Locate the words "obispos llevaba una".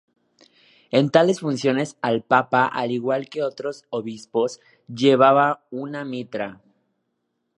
3.91-6.05